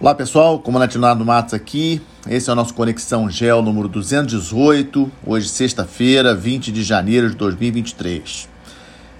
[0.00, 2.00] Olá pessoal, comandante Matos aqui.
[2.30, 8.48] Esse é o nosso Conexão Gel número 218, hoje sexta-feira, 20 de janeiro de 2023.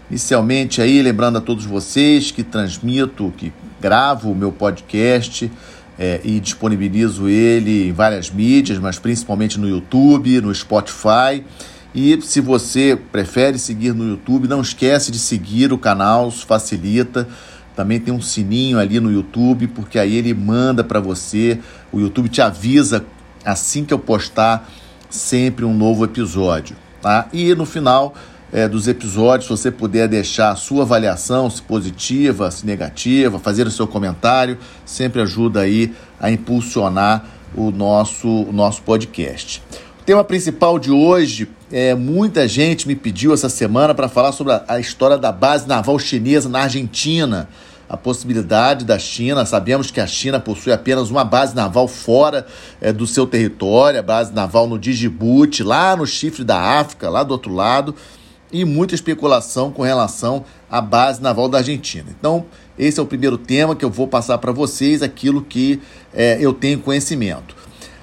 [0.09, 5.51] Inicialmente aí, lembrando a todos vocês que transmito, que gravo o meu podcast
[5.99, 11.43] é, e disponibilizo ele em várias mídias, mas principalmente no YouTube, no Spotify.
[11.93, 17.27] E se você prefere seguir no YouTube, não esquece de seguir o canal, isso facilita
[17.79, 21.61] também tem um sininho ali no YouTube, porque aí ele manda para você,
[21.93, 23.05] o YouTube te avisa
[23.45, 24.69] assim que eu postar
[25.09, 27.29] sempre um novo episódio, tá?
[27.33, 28.17] E no final
[28.53, 33.65] é, dos episódios, se você puder deixar a sua avaliação, se positiva, se negativa, fazer
[33.69, 39.63] o seu comentário, sempre ajuda aí a impulsionar o nosso, o nosso podcast.
[40.01, 44.53] O tema principal de hoje é muita gente me pediu essa semana para falar sobre
[44.53, 47.49] a, a história da base naval chinesa na Argentina
[47.89, 49.47] a possibilidade da China.
[49.47, 52.47] Sabemos que a China possui apenas uma base naval fora
[52.81, 57.23] é, do seu território, a base naval no Djibouti, lá no chifre da África, lá
[57.23, 57.95] do outro lado,
[58.53, 62.07] e muita especulação com relação à base naval da Argentina.
[62.19, 62.47] Então,
[62.79, 65.81] esse é o primeiro tema que eu vou passar para vocês, aquilo que
[66.13, 67.57] é, eu tenho conhecimento.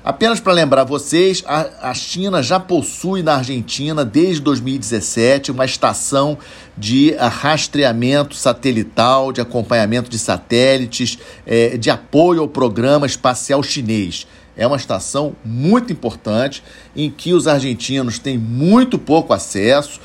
[0.06, 6.38] Apenas para lembrar vocês, a, a China já possui na Argentina, desde 2017, uma estação
[6.78, 14.28] de rastreamento satelital, de acompanhamento de satélites, é, de apoio ao programa espacial chinês.
[14.56, 16.62] É uma estação muito importante
[16.96, 20.00] em que os argentinos têm muito pouco acesso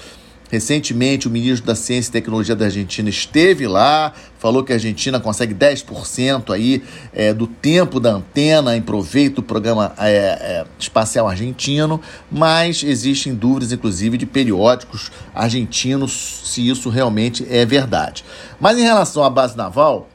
[0.50, 5.20] Recentemente, o ministro da Ciência e Tecnologia da Argentina esteve lá, falou que a Argentina
[5.20, 11.28] consegue 10% aí, é, do tempo da antena em proveito do programa é, é, espacial
[11.28, 18.24] argentino, mas existem dúvidas, inclusive, de periódicos argentinos se isso realmente é verdade.
[18.58, 20.08] Mas em relação à base naval,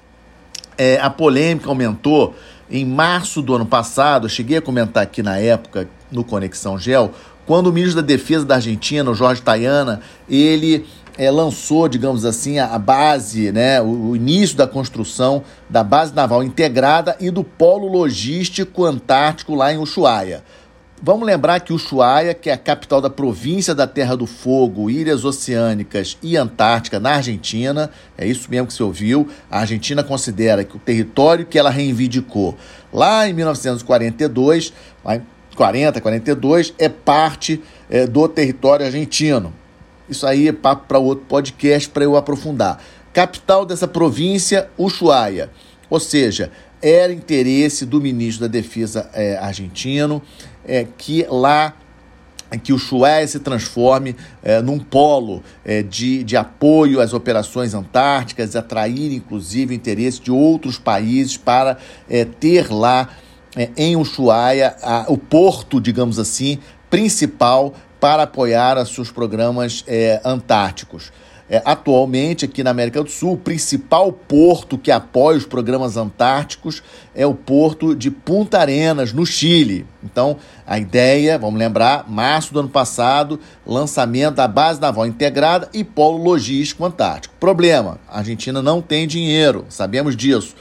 [0.77, 2.35] é, a polêmica aumentou.
[2.69, 7.13] Em março do ano passado, eu cheguei a comentar aqui na época, no Conexão Gel,
[7.45, 10.85] quando o ministro da Defesa da Argentina, o Jorge Tayana, ele
[11.17, 16.43] é, lançou, digamos assim, a, base, né, o, o, início da construção da base naval
[16.43, 20.43] integrada e do polo logístico antártico lá em Ushuaia.
[21.01, 25.25] Vamos lembrar que Ushuaia, que é a capital da província da Terra do Fogo, Ilhas
[25.25, 29.27] Oceânicas e Antártica na Argentina, é isso mesmo que você ouviu.
[29.51, 32.57] A Argentina considera que o território que ela reivindicou
[32.93, 34.73] lá em 1942
[35.55, 39.53] 40, 42, é parte é, do território argentino.
[40.07, 42.81] Isso aí é papo para outro podcast para eu aprofundar.
[43.11, 45.49] Capital dessa província, Ushuaia.
[45.89, 46.51] Ou seja,
[46.81, 50.21] era interesse do ministro da Defesa é, argentino
[50.67, 51.73] é, que lá
[52.61, 58.55] que o Ushuaia se transforme é, num polo é, de, de apoio às operações antárticas,
[58.55, 61.77] atrair inclusive interesse de outros países para
[62.09, 63.09] é, ter lá
[63.55, 70.21] é, em Ushuaia a, o porto, digamos assim, principal para apoiar os seus programas é,
[70.23, 71.11] antárticos.
[71.47, 76.81] É, atualmente, aqui na América do Sul, o principal porto que apoia os programas antárticos
[77.13, 79.85] é o porto de Punta Arenas, no Chile.
[80.03, 85.83] Então, a ideia, vamos lembrar, março do ano passado, lançamento da base naval integrada e
[85.83, 87.35] polo logístico antártico.
[87.39, 90.55] Problema: a Argentina não tem dinheiro, sabemos disso.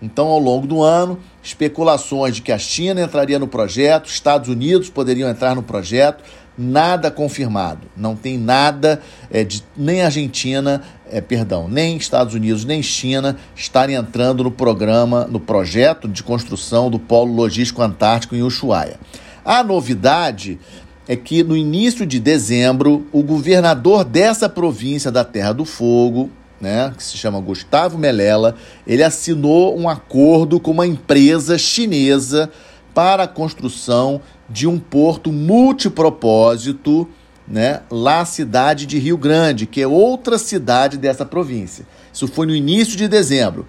[0.00, 1.18] Então, ao longo do ano,
[1.48, 6.22] especulações de que a China entraria no projeto, Estados Unidos poderiam entrar no projeto,
[6.58, 7.86] nada confirmado.
[7.96, 9.00] Não tem nada
[9.30, 15.24] é, de nem Argentina, é, perdão, nem Estados Unidos nem China estarem entrando no programa,
[15.24, 19.00] no projeto de construção do Polo Logístico Antártico em Ushuaia.
[19.42, 20.58] A novidade
[21.06, 26.28] é que no início de dezembro, o governador dessa província da Terra do Fogo,
[26.60, 32.50] né, que se chama Gustavo Melela, ele assinou um acordo com uma empresa chinesa
[32.94, 37.08] para a construção de um porto multipropósito
[37.46, 41.86] né, lá na cidade de Rio Grande, que é outra cidade dessa província.
[42.12, 43.66] Isso foi no início de dezembro.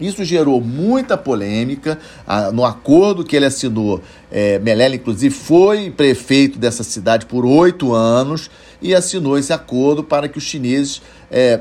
[0.00, 1.98] Isso gerou muita polêmica.
[2.54, 8.50] no acordo que ele assinou, é, Melela, inclusive, foi prefeito dessa cidade por oito anos
[8.80, 11.60] e assinou esse acordo para que os chineses é,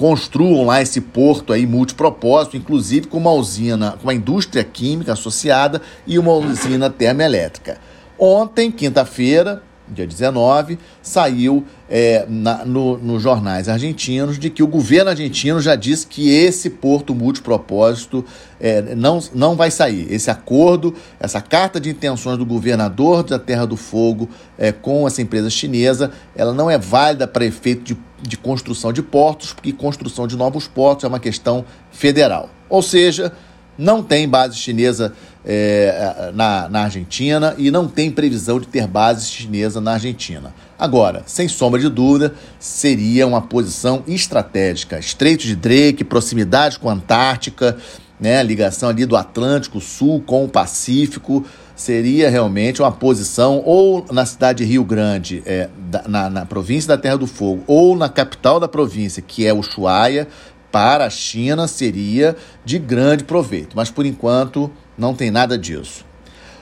[0.00, 5.82] construam lá esse porto aí multipropósito, inclusive com uma usina, com uma indústria química associada
[6.06, 7.76] e uma usina termoelétrica.
[8.18, 15.10] Ontem, quinta-feira, dia 19, saiu é, na, no, nos jornais argentinos de que o governo
[15.10, 18.24] argentino já disse que esse porto multipropósito
[18.58, 20.06] é, não, não vai sair.
[20.10, 25.20] Esse acordo, essa carta de intenções do governador da Terra do Fogo é, com essa
[25.20, 30.26] empresa chinesa, ela não é válida para efeito de, de construção de portos, porque construção
[30.26, 32.50] de novos portos é uma questão federal.
[32.68, 33.32] Ou seja,
[33.76, 35.14] não tem base chinesa
[35.44, 40.54] é, na, na Argentina e não tem previsão de ter base chinesa na Argentina.
[40.78, 44.98] Agora, sem sombra de dúvida, seria uma posição estratégica.
[44.98, 47.76] Estreito de Drake, proximidade com a Antártica,
[48.20, 51.44] né, ligação ali do Atlântico Sul com o Pacífico,
[51.80, 55.70] seria realmente uma posição ou na cidade de Rio Grande, é,
[56.06, 60.28] na, na província da Terra do Fogo, ou na capital da província, que é Ushuaia,
[60.70, 62.36] para a China seria
[62.66, 63.74] de grande proveito.
[63.74, 66.04] Mas por enquanto não tem nada disso.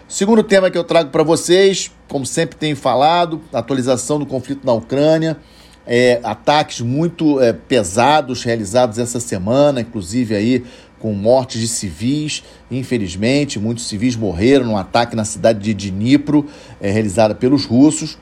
[0.06, 4.72] Segundo tema que eu trago para vocês, como sempre tenho falado, atualização do conflito na
[4.72, 5.36] Ucrânia,
[5.84, 10.64] é, ataques muito é, pesados realizados essa semana, inclusive aí
[10.98, 12.42] com mortes de civis.
[12.70, 16.46] Infelizmente, muitos civis morreram num ataque na cidade de Dnipro,
[16.80, 18.18] é, realizada pelos russos.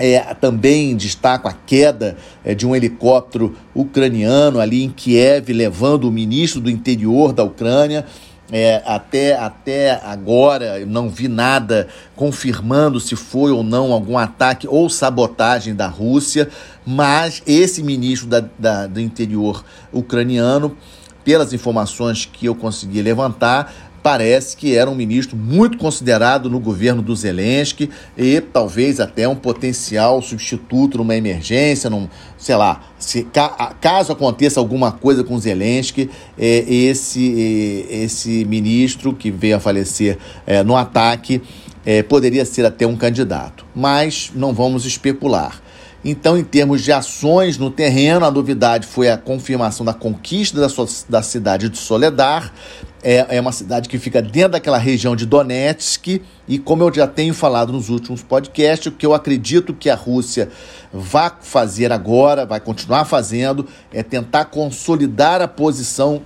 [0.00, 6.12] É, também destaco a queda é, de um helicóptero ucraniano ali em Kiev, levando o
[6.12, 8.06] ministro do interior da Ucrânia.
[8.50, 11.86] É, até, até agora não vi nada
[12.16, 16.48] confirmando se foi ou não algum ataque ou sabotagem da Rússia,
[16.86, 19.62] mas esse ministro da, da, do interior
[19.92, 20.74] ucraniano
[21.28, 27.02] pelas informações que eu consegui levantar, parece que era um ministro muito considerado no governo
[27.02, 32.08] do Zelensky e talvez até um potencial substituto numa emergência, num,
[32.38, 33.26] sei lá, se,
[33.78, 36.08] caso aconteça alguma coisa com Zelensky,
[36.38, 40.16] é, esse, é, esse ministro que veio a falecer
[40.46, 41.42] é, no ataque
[41.84, 43.66] é, poderia ser até um candidato.
[43.76, 45.60] Mas não vamos especular.
[46.04, 50.68] Então, em termos de ações no terreno, a novidade foi a confirmação da conquista da,
[51.08, 52.52] da cidade de Soledar.
[53.02, 56.20] É, é uma cidade que fica dentro daquela região de Donetsk.
[56.48, 59.94] E como eu já tenho falado nos últimos podcasts, o que eu acredito que a
[59.94, 60.48] Rússia
[60.92, 66.22] vai fazer agora, vai continuar fazendo, é tentar consolidar a posição,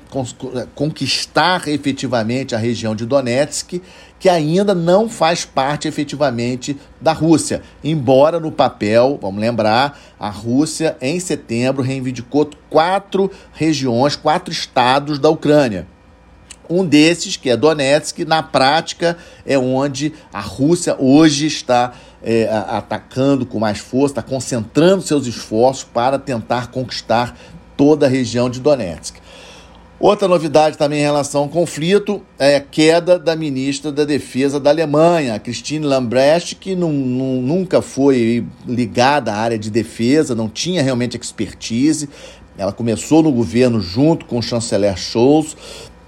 [0.74, 3.80] conquistar efetivamente a região de Donetsk
[4.22, 7.60] que ainda não faz parte efetivamente da Rússia.
[7.82, 15.28] Embora no papel, vamos lembrar, a Rússia em setembro reivindicou quatro regiões, quatro estados da
[15.28, 15.88] Ucrânia.
[16.72, 21.92] Um desses, que é Donetsk, na prática é onde a Rússia hoje está
[22.22, 27.36] é, atacando com mais força, está concentrando seus esforços para tentar conquistar
[27.76, 29.16] toda a região de Donetsk.
[30.00, 34.70] Outra novidade também em relação ao conflito é a queda da ministra da Defesa da
[34.70, 42.08] Alemanha, Christine Lambrecht, que nunca foi ligada à área de defesa, não tinha realmente expertise.
[42.58, 45.56] Ela começou no governo junto com o chanceler Scholz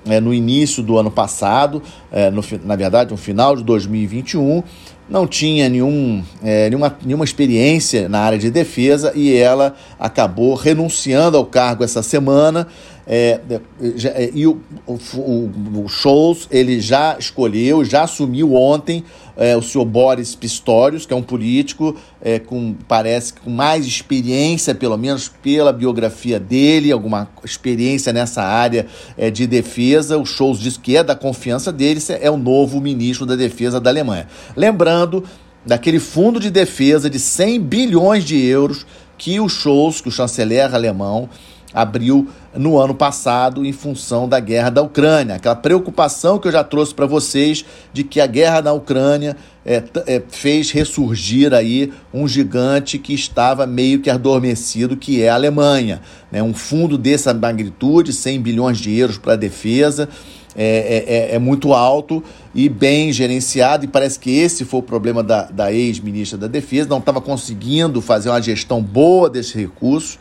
[0.07, 4.63] é, no início do ano passado, é, no, na verdade, no final de 2021
[5.09, 11.37] não tinha nenhum, é, nenhuma, nenhuma experiência na área de defesa e ela acabou renunciando
[11.37, 12.67] ao cargo essa semana.
[13.07, 19.05] É, é, e o, o, o, Scholz ele já escolheu, já assumiu ontem
[19.37, 24.75] é, o senhor Boris Pistorius, que é um político é, com parece com mais experiência,
[24.75, 28.87] pelo menos pela biografia dele, alguma experiência nessa área
[29.19, 30.17] é, de defesa.
[30.17, 33.91] O Scholz diz que é da confiança dele, é o novo ministro da Defesa da
[33.91, 34.29] Alemanha.
[34.57, 35.25] Lembrando
[35.67, 38.87] daquele fundo de defesa de 100 bilhões de euros
[39.19, 41.29] que o Scholz, que o chanceler alemão,
[41.73, 45.37] abriu no ano passado em função da guerra da Ucrânia.
[45.37, 49.83] Aquela preocupação que eu já trouxe para vocês de que a guerra na Ucrânia é,
[50.07, 56.01] é, fez ressurgir aí um gigante que estava meio que adormecido, que é a Alemanha.
[56.31, 56.43] Né?
[56.43, 60.09] Um fundo dessa magnitude, 100 bilhões de euros para a defesa,
[60.57, 62.23] é, é, é, muito alto
[62.55, 66.89] e bem gerenciado, e parece que esse foi o problema da, da ex-ministra da Defesa,
[66.89, 70.17] não estava conseguindo fazer uma gestão boa desses recursos.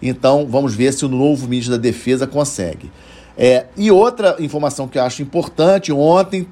[0.00, 2.90] Então, vamos ver se o novo ministro da Defesa consegue.
[3.36, 6.46] É, e outra informação que eu acho importante: ontem,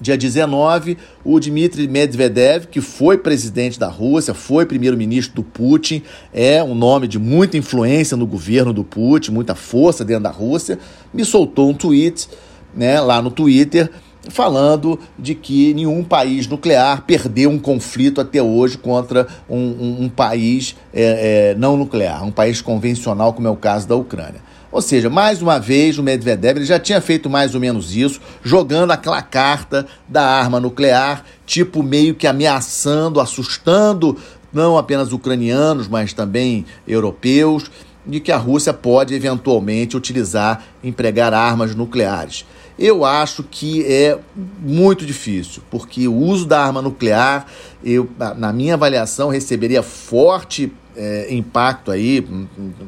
[0.00, 6.62] dia 19, o Dmitry Medvedev, que foi presidente da Rússia, foi primeiro-ministro do Putin, é
[6.62, 10.78] um nome de muita influência no governo do Putin, muita força dentro da Rússia,
[11.12, 12.28] me soltou um tweet
[12.74, 13.90] né, lá no Twitter
[14.28, 20.08] falando de que nenhum país nuclear perdeu um conflito até hoje contra um, um, um
[20.08, 24.42] país é, é, não nuclear, um país convencional, como é o caso da Ucrânia.
[24.72, 28.20] Ou seja, mais uma vez o Medvedev ele já tinha feito mais ou menos isso,
[28.42, 34.16] jogando aquela carta da arma nuclear, tipo meio que ameaçando, assustando
[34.52, 37.70] não apenas ucranianos, mas também europeus,
[38.06, 42.44] de que a Rússia pode eventualmente utilizar, empregar armas nucleares.
[42.80, 44.18] Eu acho que é
[44.58, 47.46] muito difícil, porque o uso da arma nuclear,
[47.84, 48.08] eu,
[48.38, 52.26] na minha avaliação, receberia forte é, impacto aí,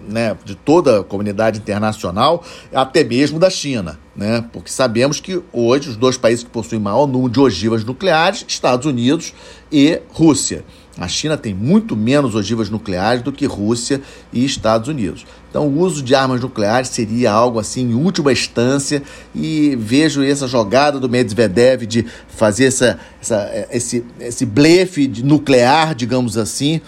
[0.09, 4.43] né, de toda a comunidade internacional, até mesmo da China, né?
[4.51, 8.87] Porque sabemos que hoje os dois países que possuem maior número de ogivas nucleares, Estados
[8.87, 9.35] Unidos
[9.71, 10.65] e Rússia.
[10.99, 14.01] A China tem muito menos ogivas nucleares do que Rússia
[14.33, 15.25] e Estados Unidos.
[15.49, 19.03] Então, o uso de armas nucleares seria algo assim em última instância
[19.35, 26.37] e vejo essa jogada do Medvedev de fazer essa, essa, esse, esse blefe nuclear, digamos
[26.37, 26.81] assim,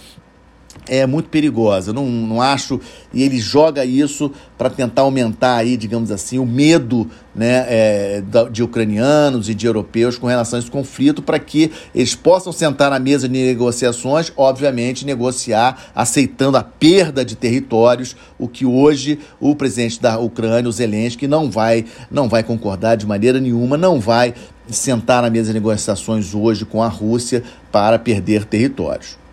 [0.88, 1.92] é muito perigosa.
[1.92, 2.80] Não, não acho.
[3.12, 8.62] E ele joga isso para tentar aumentar aí, digamos assim, o medo né, é, de
[8.62, 12.98] ucranianos e de europeus com relação a esse conflito, para que eles possam sentar na
[12.98, 20.00] mesa de negociações, obviamente, negociar aceitando a perda de territórios, o que hoje o presidente
[20.00, 24.34] da Ucrânia, o Zelensky, não vai, não vai concordar de maneira nenhuma, não vai
[24.68, 29.23] sentar na mesa de negociações hoje com a Rússia para perder territórios.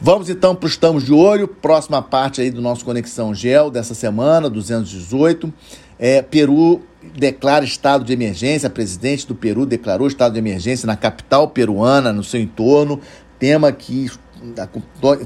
[0.00, 3.94] Vamos então para o Estamos de Olho, próxima parte aí do nosso Conexão Gel dessa
[3.94, 5.52] semana, 218.
[5.98, 6.82] É, Peru
[7.16, 12.12] declara estado de emergência, a presidente do Peru declarou estado de emergência na capital peruana,
[12.12, 13.00] no seu entorno,
[13.40, 14.08] tema que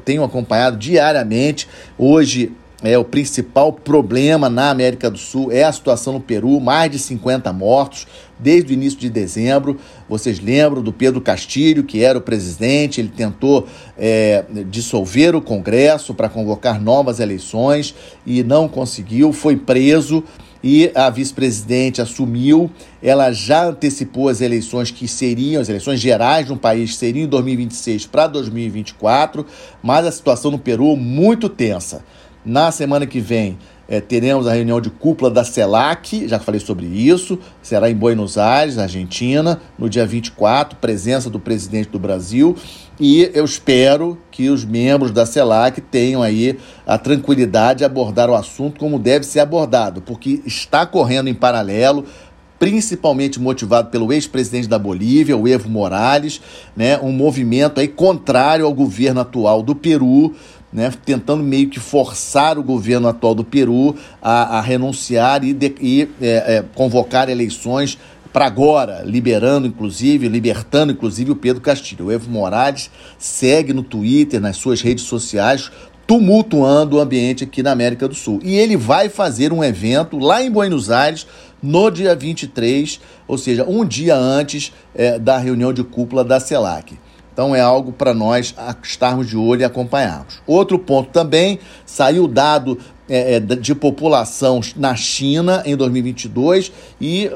[0.06, 1.68] tenho acompanhado diariamente.
[1.98, 2.50] Hoje
[2.82, 6.98] é o principal problema na América do Sul é a situação no Peru, mais de
[6.98, 8.06] 50 mortos
[8.38, 9.78] desde o início de dezembro.
[10.08, 16.12] Vocês lembram do Pedro Castilho, que era o presidente, ele tentou é, dissolver o Congresso
[16.12, 17.94] para convocar novas eleições
[18.26, 20.24] e não conseguiu, foi preso
[20.62, 22.70] e a vice-presidente assumiu.
[23.02, 28.06] Ela já antecipou as eleições que seriam, as eleições gerais um país seriam em 2026
[28.06, 29.44] para 2024,
[29.82, 32.04] mas a situação no Peru muito tensa.
[32.44, 33.56] Na semana que vem
[33.88, 38.36] é, teremos a reunião de cúpula da CELAC, já falei sobre isso, será em Buenos
[38.36, 42.56] Aires, Argentina, no dia 24, presença do presidente do Brasil.
[42.98, 48.34] E eu espero que os membros da CELAC tenham aí a tranquilidade de abordar o
[48.34, 52.04] assunto como deve ser abordado, porque está correndo em paralelo
[52.58, 56.40] principalmente motivado pelo ex-presidente da Bolívia, o Evo Morales,
[56.76, 60.32] né, um movimento aí contrário ao governo atual do Peru,
[60.72, 65.74] né, tentando meio que forçar o governo atual do Peru a, a renunciar e, de,
[65.80, 67.98] e é, é, convocar eleições
[68.32, 72.06] para agora, liberando inclusive, libertando inclusive o Pedro Castilho.
[72.06, 75.70] O Evo Morales segue no Twitter, nas suas redes sociais,
[76.06, 78.40] tumultuando o ambiente aqui na América do Sul.
[78.42, 81.26] E ele vai fazer um evento lá em Buenos Aires
[81.62, 86.98] no dia 23, ou seja, um dia antes é, da reunião de cúpula da CELAC.
[87.32, 90.40] Então é algo para nós estarmos de olho e acompanharmos.
[90.46, 97.30] Outro ponto também, saiu dado é, é de população na China em 2022 e,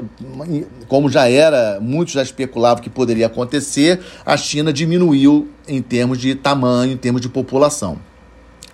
[0.87, 6.35] como já era, muitos já especulavam que poderia acontecer, a China diminuiu em termos de
[6.35, 7.97] tamanho, em termos de população.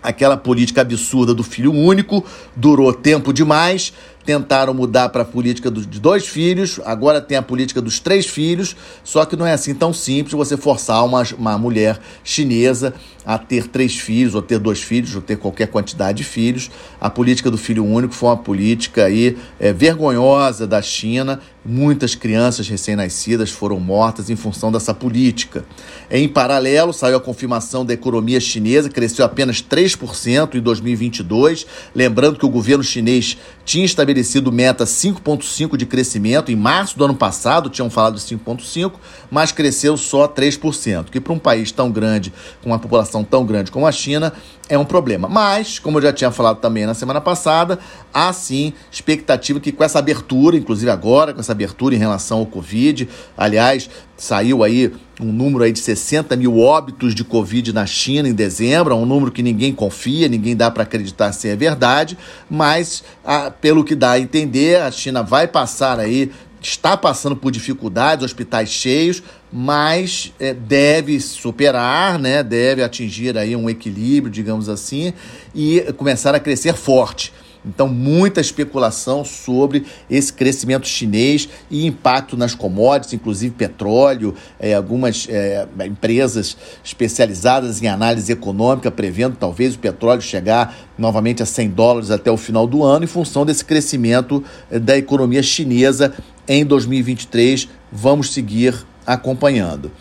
[0.03, 3.94] Aquela política absurda do filho único durou tempo demais,
[4.25, 8.75] tentaram mudar para a política de dois filhos, agora tem a política dos três filhos,
[9.03, 12.94] só que não é assim tão simples você forçar uma, uma mulher chinesa
[13.25, 16.70] a ter três filhos, ou ter dois filhos, ou ter qualquer quantidade de filhos.
[17.00, 21.39] A política do filho único foi uma política aí, é, vergonhosa da China.
[21.65, 25.63] Muitas crianças recém-nascidas foram mortas em função dessa política.
[26.12, 31.65] Em paralelo, saiu a confirmação da economia chinesa, cresceu apenas 3% em 2022.
[31.96, 34.12] Lembrando que o governo chinês tinha estabelecido
[34.51, 36.51] meta 5,5% de crescimento.
[36.51, 38.93] Em março do ano passado, tinham falado de 5,5%,
[39.32, 43.72] mas cresceu só 3%, que para um país tão grande, com uma população tão grande
[43.72, 44.34] como a China
[44.70, 45.27] é um problema.
[45.27, 47.79] Mas, como eu já tinha falado também na semana passada,
[48.13, 52.46] há sim expectativa que com essa abertura, inclusive agora, com essa abertura em relação ao
[52.46, 54.93] Covid, aliás, saiu aí
[55.24, 59.06] um número aí de 60 mil óbitos de Covid na China em dezembro, é um
[59.06, 62.18] número que ninguém confia, ninguém dá para acreditar se é verdade,
[62.50, 67.51] mas a, pelo que dá a entender, a China vai passar aí está passando por
[67.51, 75.13] dificuldades, hospitais cheios, mas é, deve superar, né, deve atingir aí um equilíbrio, digamos assim,
[75.53, 77.34] e começar a crescer forte.
[77.65, 85.27] Então, muita especulação sobre esse crescimento chinês e impacto nas commodities, inclusive petróleo, é, algumas
[85.29, 92.12] é, empresas especializadas em análise econômica prevendo talvez o petróleo chegar novamente a 100 dólares
[92.12, 96.13] até o final do ano, em função desse crescimento é, da economia chinesa
[96.48, 97.70] em 2023.
[97.91, 99.91] Vamos seguir acompanhando.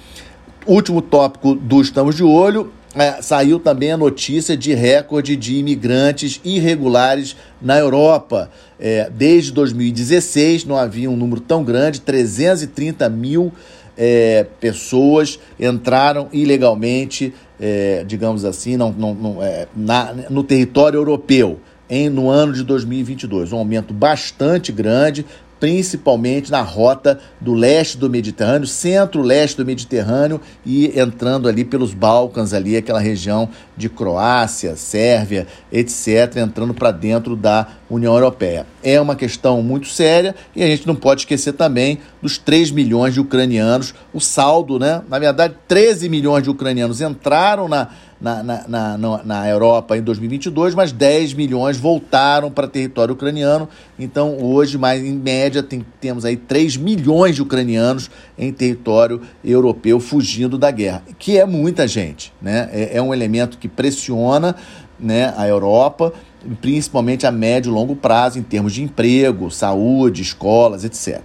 [0.67, 6.41] Último tópico do Estamos de Olho é, saiu também a notícia de recorde de imigrantes
[6.45, 8.51] irregulares na Europa.
[8.79, 13.53] É, desde 2016 não havia um número tão grande, 330 mil
[13.97, 21.61] é, pessoas entraram ilegalmente, é, digamos assim, não, não, não é, na, no território europeu
[21.89, 23.53] em, no ano de 2022.
[23.53, 25.25] Um aumento bastante grande,
[25.63, 32.53] principalmente na rota do leste do Mediterrâneo, centro-leste do Mediterrâneo e entrando ali pelos Balcãs,
[32.53, 38.67] ali aquela região de Croácia, Sérvia, etc., entrando para dentro da União Europeia.
[38.83, 43.15] É uma questão muito séria e a gente não pode esquecer também dos 3 milhões
[43.15, 45.03] de ucranianos, o saldo, né?
[45.09, 47.89] Na verdade, 13 milhões de ucranianos entraram na
[48.23, 53.69] na, na, na, na Europa em 2022, mas 10 milhões voltaram para território ucraniano.
[53.99, 58.09] Então, hoje, mais em média, tem, temos aí 3 milhões de ucranianos
[58.39, 62.33] em território europeu fugindo da guerra, que é muita gente.
[62.41, 62.71] Né?
[62.73, 64.55] É, é um elemento que pressiona
[65.01, 66.13] né, a Europa,
[66.61, 71.21] principalmente a médio e longo prazo, em termos de emprego, saúde, escolas, etc.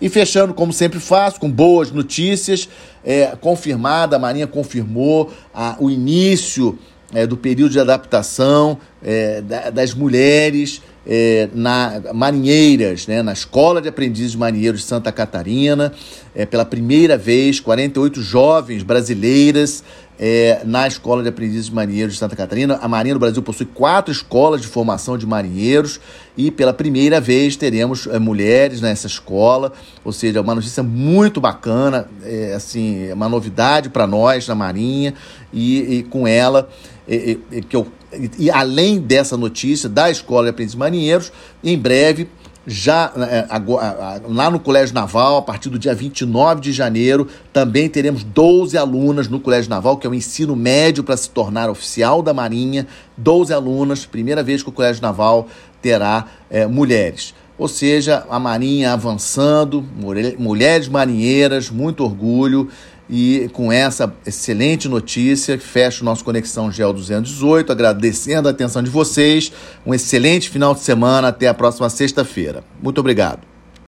[0.00, 2.68] E fechando, como sempre faço, com boas notícias,
[3.04, 6.78] é, confirmada, a Marinha confirmou a, o início
[7.12, 13.80] é, do período de adaptação é, da, das mulheres é, na marinheiras, né, na Escola
[13.80, 15.92] de Aprendizes Marinheiros de Santa Catarina,
[16.34, 19.82] é, pela primeira vez, 48 jovens brasileiras
[20.22, 22.78] é, na Escola de Aprendizes Marinheiros de Santa Catarina.
[22.82, 25.98] A Marinha do Brasil possui quatro escolas de formação de marinheiros
[26.36, 29.72] e pela primeira vez teremos é, mulheres nessa escola,
[30.04, 35.14] ou seja, uma notícia muito bacana, é, assim, uma novidade para nós na Marinha
[35.50, 36.68] e, e com ela
[37.68, 37.88] que eu,
[38.38, 41.32] e além dessa notícia da Escola de Aprendizes Marinheiros,
[41.64, 42.28] em breve
[42.66, 43.46] já é,
[44.28, 49.28] lá no Colégio Naval, a partir do dia 29 de janeiro, também teremos 12 alunas
[49.28, 52.86] no Colégio Naval, que é o ensino médio para se tornar oficial da Marinha.
[53.16, 55.48] 12 alunas, primeira vez que o Colégio Naval
[55.80, 57.34] terá é, mulheres.
[57.58, 59.84] Ou seja, a Marinha avançando,
[60.38, 62.70] mulheres marinheiras, muito orgulho.
[63.12, 68.88] E com essa excelente notícia, fecho o nosso Conexão Gel 218, agradecendo a atenção de
[68.88, 69.50] vocês.
[69.84, 71.28] Um excelente final de semana.
[71.28, 72.62] Até a próxima sexta-feira.
[72.80, 73.40] Muito obrigado.